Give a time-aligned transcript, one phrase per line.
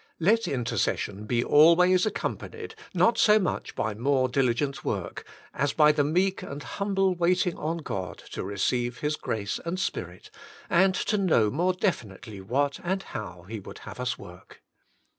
[0.19, 6.03] Let intercession be always accompanied, not so much, by more diligent work, as by the
[6.03, 10.31] meek and humble waiting on God to receive His grace and spirit,
[10.71, 14.63] and to know more definitely what and how He would have us work.